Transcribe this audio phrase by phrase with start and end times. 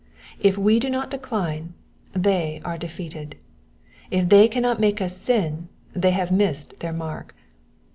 [0.39, 1.75] If we do not decline
[2.13, 3.35] they are defeated.
[4.09, 7.35] If they cannot make us sin they have missed their mark.